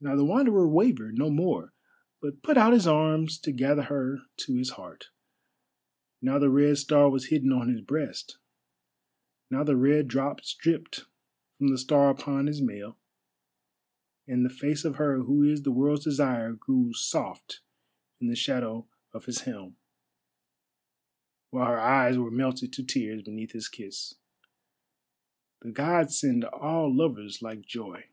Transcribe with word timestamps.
Now 0.00 0.14
the 0.14 0.24
Wanderer 0.24 0.68
wavered 0.68 1.18
no 1.18 1.28
more, 1.28 1.72
but 2.22 2.40
put 2.40 2.56
out 2.56 2.72
his 2.72 2.86
arms 2.86 3.36
to 3.40 3.50
gather 3.50 3.82
her 3.82 4.20
to 4.36 4.54
his 4.54 4.70
heart. 4.78 5.10
Now 6.22 6.38
the 6.38 6.50
Red 6.50 6.78
Star 6.78 7.10
was 7.10 7.30
hidden 7.30 7.50
on 7.50 7.68
his 7.68 7.80
breast, 7.80 8.38
now 9.50 9.64
the 9.64 9.76
red 9.76 10.06
drops 10.06 10.54
dripped 10.54 11.06
from 11.58 11.66
the 11.66 11.78
Star 11.78 12.10
upon 12.10 12.46
his 12.46 12.62
mail, 12.62 12.96
and 14.28 14.44
the 14.46 14.50
face 14.50 14.84
of 14.84 14.98
her 14.98 15.22
who 15.24 15.42
is 15.42 15.62
the 15.64 15.72
World's 15.72 16.04
Desire 16.04 16.52
grew 16.52 16.92
soft 16.92 17.58
in 18.20 18.28
the 18.28 18.36
shadow 18.36 18.86
of 19.12 19.24
his 19.24 19.40
helm, 19.40 19.76
while 21.50 21.66
her 21.66 21.80
eyes 21.80 22.16
were 22.16 22.30
melted 22.30 22.72
to 22.74 22.84
tears 22.84 23.22
beneath 23.24 23.50
his 23.50 23.66
kiss. 23.66 24.14
The 25.62 25.72
Gods 25.72 26.20
send 26.20 26.44
all 26.44 26.94
lovers 26.96 27.42
like 27.42 27.62
joy! 27.62 28.10